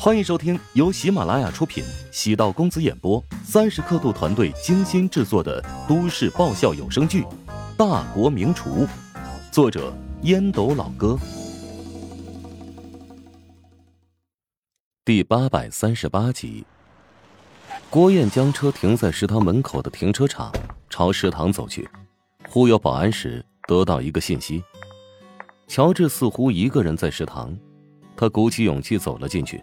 [0.00, 7.22] 欢迎收听由喜马拉雅出品、喜道公子演播、三十刻度团队精心制作的都市爆笑有声剧
[7.76, 8.86] 《大国名厨》，
[9.50, 9.92] 作者
[10.22, 11.18] 烟斗老哥，
[15.04, 16.64] 第八百三十八集。
[17.90, 20.52] 郭燕将车停在食堂门口的停车场，
[20.88, 21.88] 朝食堂走去，
[22.48, 24.62] 忽悠保安时得到一个信息：
[25.66, 27.52] 乔治似乎一个人在食堂。
[28.16, 29.60] 他鼓起勇气走了进去。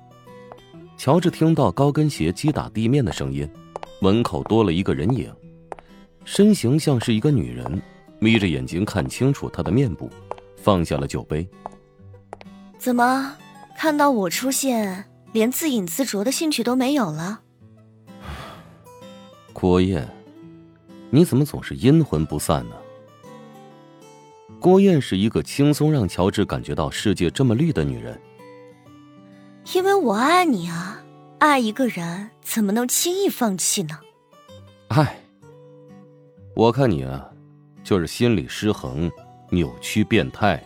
[0.98, 3.48] 乔治听到高跟鞋击打地面的声音，
[4.00, 5.32] 门口多了一个人影，
[6.24, 7.82] 身形像是一个女人，
[8.20, 10.10] 眯着眼睛看清楚她的面部，
[10.56, 11.48] 放下了酒杯。
[12.78, 13.36] 怎么，
[13.78, 17.42] 看到我出现，连自饮自酌的兴趣都没有了？
[19.54, 20.08] 郭燕，
[21.10, 22.76] 你怎么总是阴魂不散呢？
[24.60, 28.20] 郭燕是一个轻松让乔治感觉到世界这么绿的女人。
[29.74, 31.02] 因为我爱你啊！
[31.40, 34.00] 爱一个人怎么能轻易放弃呢？
[34.88, 35.20] 爱，
[36.56, 37.30] 我看你啊，
[37.84, 39.12] 就是心理失衡、
[39.50, 40.64] 扭曲、变态。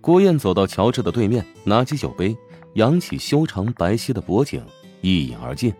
[0.00, 2.36] 郭燕走到乔治的对面，拿起酒杯，
[2.74, 4.64] 扬起修长白皙的脖颈，
[5.00, 5.74] 一饮而尽。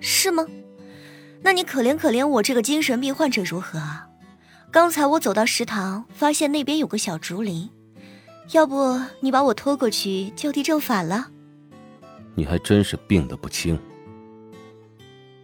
[0.00, 0.44] 是吗？
[1.42, 4.08] 那你可怜可怜我这个精神病患者如何啊？
[4.72, 7.70] 刚才我走到食堂，发现那边有个小竹林。
[8.52, 11.26] 要不你把我拖过去就地正法了？
[12.34, 13.78] 你还真是病得不轻。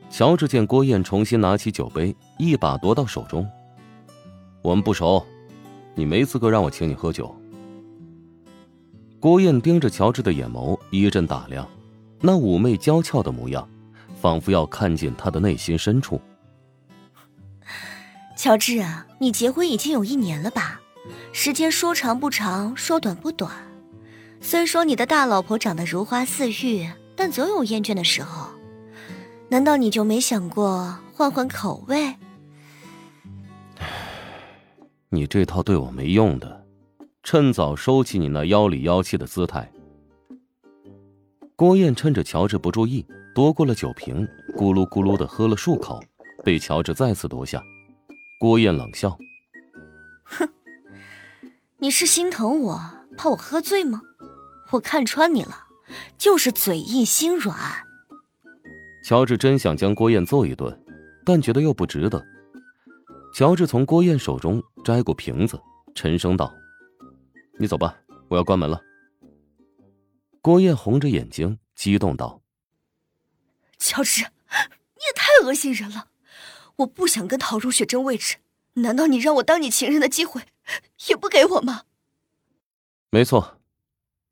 [0.08, 3.48] 乔治见郭燕重新拿起酒杯，一把夺到手中。
[4.60, 5.24] 我们不熟，
[5.94, 7.34] 你没资格让我请你喝酒。
[9.18, 11.66] 郭燕盯着乔治的眼眸一阵打量，
[12.20, 13.66] 那妩媚娇俏的模样，
[14.20, 16.20] 仿佛要看见他的内心深处。
[18.36, 20.81] 乔治啊，你结婚已经有一年了吧？
[21.32, 23.50] 时间说长不长，说短不短。
[24.40, 28.48] 虽说你的大老婆长得如花似玉，但总有厌倦的时候。
[29.48, 32.14] 难道你就没想过换换口味？
[35.10, 36.64] 你这套对我没用的，
[37.22, 39.70] 趁早收起你那妖里妖气的姿态。
[41.54, 44.26] 郭燕趁着乔治不注意，夺过了酒瓶，
[44.56, 46.02] 咕噜咕噜的喝了数口，
[46.42, 47.62] 被乔治再次夺下。
[48.40, 49.16] 郭燕冷笑。
[51.82, 52.80] 你是心疼我，
[53.18, 54.02] 怕我喝醉吗？
[54.70, 55.66] 我看穿你了，
[56.16, 57.58] 就是嘴硬心软。
[59.04, 60.80] 乔治真想将郭燕揍一顿，
[61.26, 62.24] 但觉得又不值得。
[63.34, 65.60] 乔治从郭燕手中摘过瓶子，
[65.92, 66.54] 沉声道
[67.58, 67.96] ：“你走吧，
[68.28, 68.80] 我要关门了。”
[70.40, 72.40] 郭燕红着眼睛，激动道
[73.76, 76.10] ：“乔治，你也太恶心人了！
[76.76, 78.36] 我不想跟陶如雪争位置，
[78.74, 80.42] 难道你让我当你情人的机会？”
[81.08, 81.82] 也不给我吗？
[83.10, 83.58] 没错，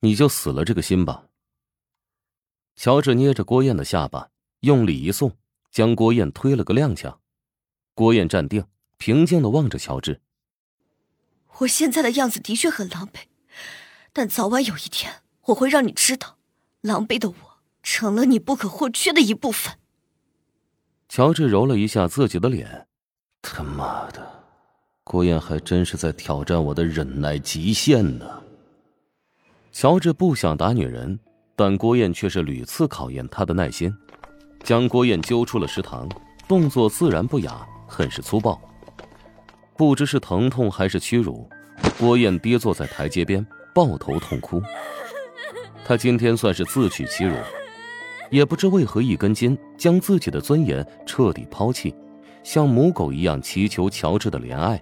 [0.00, 1.26] 你就死了这个心吧。
[2.76, 4.30] 乔治捏着郭燕的下巴，
[4.60, 5.36] 用力一送，
[5.70, 7.18] 将郭燕推了个踉跄。
[7.94, 8.64] 郭燕站定，
[8.96, 10.22] 平静的望着乔治。
[11.58, 13.26] 我现在的样子的确很狼狈，
[14.14, 16.38] 但早晚有一天，我会让你知道，
[16.80, 17.34] 狼狈的我
[17.82, 19.78] 成了你不可或缺的一部分。
[21.10, 22.88] 乔治揉了一下自己的脸，
[23.42, 24.39] 他妈的！
[25.10, 28.24] 郭燕还真是在挑战我的忍耐极限呢。
[29.72, 31.18] 乔治不想打女人，
[31.56, 33.92] 但郭燕却是屡次考验他的耐心，
[34.62, 36.08] 将郭燕揪出了食堂，
[36.46, 38.56] 动作自然不雅，很是粗暴。
[39.76, 41.50] 不知是疼痛还是屈辱，
[41.98, 43.44] 郭燕跌坐在台阶边，
[43.74, 44.62] 抱头痛哭。
[45.84, 47.34] 他今天算是自取其辱，
[48.30, 51.92] 也不知为何一根筋，将自己的尊严彻底抛弃，
[52.44, 54.80] 像母狗一样祈求乔治的怜爱。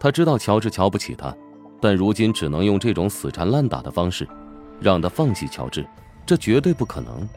[0.00, 1.34] 他知道乔治瞧不起他，
[1.80, 4.26] 但如今只能用这种死缠烂打的方式，
[4.80, 5.86] 让他放弃乔治，
[6.24, 7.28] 这绝对不可能。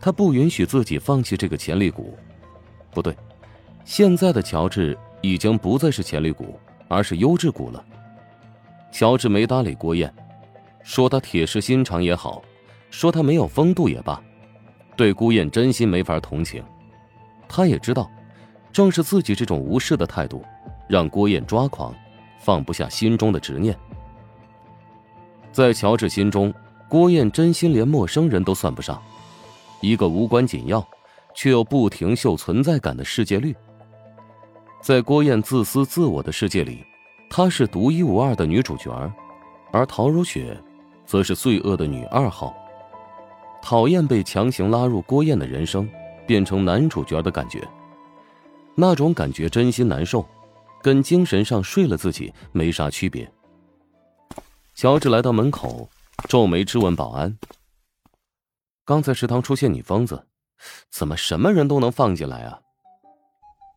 [0.00, 2.16] 他不允许自己放弃这个潜力股，
[2.90, 3.16] 不对，
[3.84, 7.84] 现在的乔治已经不再是潜力股，而是优质股了。
[8.92, 10.12] 乔治没搭理郭燕，
[10.82, 12.42] 说他铁石心肠也好，
[12.90, 14.22] 说他没有风度也罢，
[14.96, 16.62] 对郭燕真心没法同情。
[17.48, 18.10] 他也知道，
[18.72, 20.44] 正是自己这种无视的态度。
[20.88, 21.94] 让郭燕抓狂，
[22.38, 23.76] 放不下心中的执念。
[25.52, 26.52] 在乔治心中，
[26.88, 29.00] 郭燕真心连陌生人都算不上，
[29.80, 30.86] 一个无关紧要，
[31.34, 33.54] 却又不停秀存在感的世界绿。
[34.80, 36.84] 在郭燕自私自我的世界里，
[37.30, 38.90] 她是独一无二的女主角，
[39.72, 40.60] 而陶如雪，
[41.06, 42.54] 则是罪恶的女二号。
[43.62, 45.88] 讨厌被强行拉入郭燕的人生，
[46.26, 47.66] 变成男主角的感觉，
[48.74, 50.26] 那种感觉真心难受。
[50.84, 53.32] 跟精神上睡了自己没啥区别。
[54.74, 55.88] 乔治来到门口，
[56.28, 57.38] 皱眉质问保安
[58.84, 60.26] ：“刚才食堂出现女疯子，
[60.90, 62.60] 怎么什么人都能放进来啊？”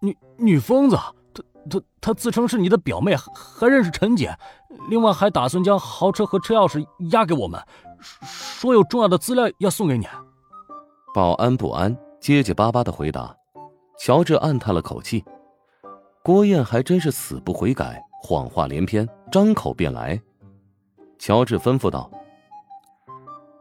[0.03, 0.97] 女女疯子，
[1.33, 4.37] 她她她自称是你的表妹，还认识陈姐，
[4.89, 7.57] 另外还打算将豪车和车钥匙押给我们，
[8.01, 10.05] 说有重要的资料要送给你。
[11.15, 13.33] 保安不安，结结巴巴的回答。
[13.97, 15.23] 乔治暗叹了口气，
[16.27, 20.21] 郭燕还真是死不悔改，谎话连篇，张口便来。
[21.17, 22.11] 乔治吩咐道：“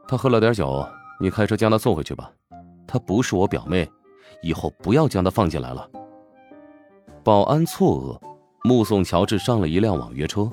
[0.09, 0.85] 他喝了点酒，
[1.21, 2.29] 你开车将他送回去吧。
[2.85, 3.89] 他不是我表妹，
[4.43, 5.89] 以后不要将他放进来了。”
[7.23, 10.51] 保安错愕，目送乔治上了一辆网约车，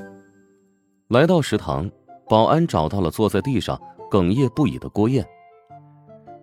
[1.08, 1.90] 来到食堂，
[2.30, 3.76] 保安找到了坐在地上
[4.12, 5.26] 哽咽不已的郭燕。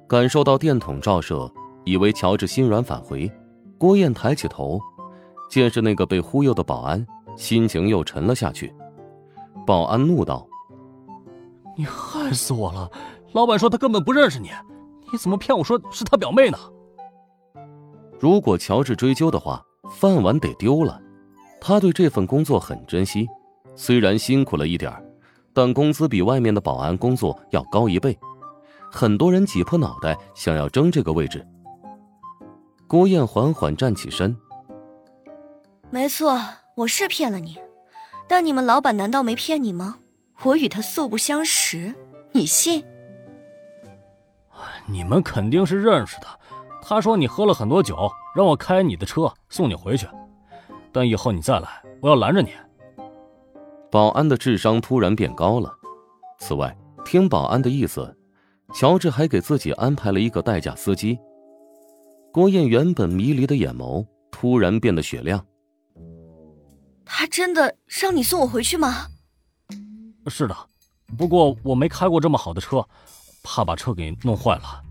[0.08, 1.48] 感受到电筒照射。
[1.84, 3.30] 以为乔治心软返回，
[3.78, 4.80] 郭燕抬起头，
[5.50, 7.04] 见是那个被忽悠的保安，
[7.36, 8.72] 心情又沉了下去。
[9.66, 10.46] 保安怒道
[11.76, 12.88] ：“你害死我了！
[13.32, 14.50] 老板说他根本不认识你，
[15.12, 16.58] 你怎么骗我说是他表妹呢？”
[18.20, 19.60] 如果乔治追究的话，
[19.90, 21.02] 饭碗得丢了。
[21.60, 23.26] 他对这份工作很珍惜，
[23.74, 24.92] 虽然辛苦了一点
[25.52, 28.16] 但工资比外面的保安工作要高一倍，
[28.90, 31.44] 很多人挤破脑袋想要争这个位置。
[32.86, 34.36] 郭燕缓缓站起身。
[35.92, 36.40] 没错，
[36.76, 37.58] 我是骗了你，
[38.28, 39.98] 但你们老板难道没骗你吗？
[40.44, 41.92] 我与他素不相识，
[42.30, 42.84] 你信？
[44.86, 46.26] 你们肯定是认识的。
[46.80, 50.06] 他说你喝了很多酒，让我开你的车送你回去，
[50.92, 52.50] 但以后你再来，我要拦着你。
[53.90, 55.74] 保安的智商突然变高了。
[56.38, 58.16] 此外，听保安的意思，
[58.72, 61.18] 乔治还给自己安排了一个代驾司机。
[62.32, 65.44] 郭燕原本迷离的眼眸突然变得雪亮。
[67.12, 69.08] 他真的让你送我回去吗？
[70.28, 70.56] 是的，
[71.18, 72.86] 不过我没开过这么好的车，
[73.42, 74.82] 怕把车给弄坏了。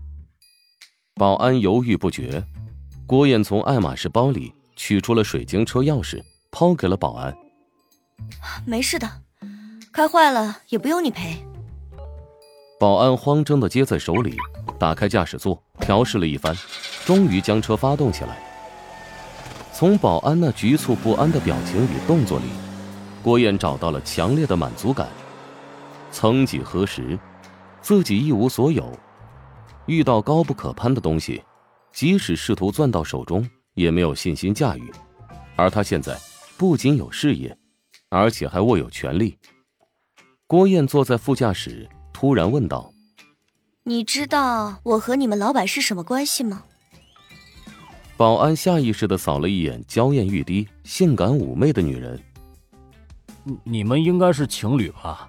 [1.14, 2.44] 保安犹豫不决。
[3.06, 6.22] 郭燕从爱马仕包里取出了水晶车钥匙，
[6.52, 7.34] 抛给了保安。
[8.66, 9.10] 没事的，
[9.90, 11.44] 开坏了也不用你赔。
[12.78, 14.36] 保安慌张的接在手里，
[14.78, 16.54] 打开驾驶座，调试了一番。
[17.04, 18.49] 终于将车发动起来。
[19.80, 22.44] 从保安那局促不安的表情与动作里，
[23.22, 25.08] 郭燕找到了强烈的满足感。
[26.12, 27.18] 曾几何时，
[27.80, 28.94] 自己一无所有，
[29.86, 31.42] 遇到高不可攀的东西，
[31.94, 34.92] 即使试图攥到手中，也没有信心驾驭。
[35.56, 36.14] 而他现在
[36.58, 37.56] 不仅有事业，
[38.10, 39.38] 而且还握有权力。
[40.46, 42.92] 郭燕坐在副驾驶，突然问道
[43.84, 46.64] ：“你知道我和你们老板是什么关系吗？”
[48.20, 52.22] 保安下意识的扫了一眼娇艳欲滴、性感妩媚的女人。
[53.64, 55.26] 你们应该是情侣吧？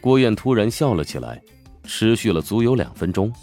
[0.00, 1.42] 郭燕突然笑了起来，
[1.82, 3.34] 持续了足有两分钟。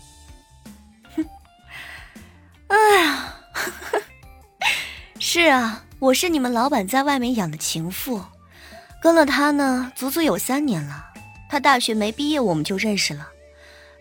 [2.68, 3.36] 哎呀，
[5.20, 8.24] 是啊，我是你们老板在外面养的情妇，
[9.02, 11.08] 跟了他呢，足足有三年了。
[11.50, 13.28] 他大学没毕业，我们就认识了。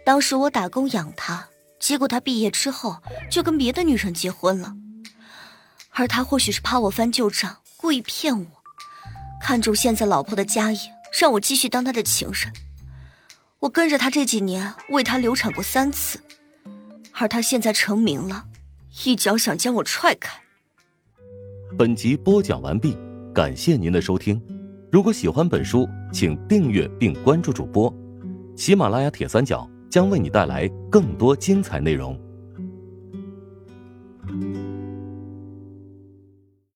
[0.05, 1.45] 当时我打工养他。
[1.79, 2.97] 结果他毕业之后
[3.31, 4.75] 就跟别的女人结婚了，
[5.91, 8.47] 而他或许是怕我翻旧账，故意骗我，
[9.41, 10.79] 看中现在老婆的家业，
[11.21, 12.53] 让我继续当他的情人。
[13.61, 16.21] 我跟着他这几年，为他流产过三次，
[17.13, 18.47] 而他现在成名了，
[19.05, 20.39] 一脚想将我踹开。
[21.77, 22.97] 本集播讲完毕，
[23.35, 24.41] 感谢您的收听。
[24.91, 27.93] 如果喜欢本书，请订阅并关注主播，
[28.57, 29.69] 喜马拉雅铁三角。
[29.97, 32.21] 将为你带来更多精彩内容。